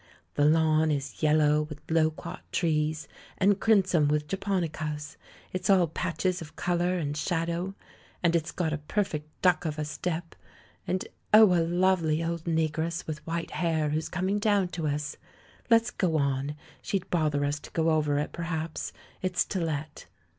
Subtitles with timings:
[0.33, 3.07] The lawn is yellow with loquat trees,
[3.37, 5.15] and crim son with japonicas.
[5.53, 7.75] It's all patches of colour, and shadow.
[8.23, 10.23] And it's got a perfect duck of a THE LAURELS
[10.87, 14.09] AND THE LADY 145 stoep, and Oh, a lovely old negi'ess with white hair, who's
[14.09, 15.17] coming down to us!
[15.69, 20.07] Let's go on— she'd bother us to go over it, perhaps— it's to let."